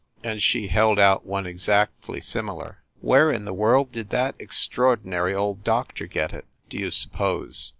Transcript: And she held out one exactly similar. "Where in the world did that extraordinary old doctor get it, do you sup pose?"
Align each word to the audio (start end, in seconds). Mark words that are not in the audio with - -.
And 0.23 0.41
she 0.41 0.65
held 0.69 0.97
out 0.99 1.27
one 1.27 1.45
exactly 1.45 2.21
similar. 2.21 2.79
"Where 3.01 3.31
in 3.31 3.45
the 3.45 3.53
world 3.53 3.91
did 3.91 4.09
that 4.09 4.33
extraordinary 4.39 5.35
old 5.35 5.63
doctor 5.63 6.07
get 6.07 6.33
it, 6.33 6.45
do 6.71 6.77
you 6.77 6.89
sup 6.89 7.11
pose?" 7.13 7.69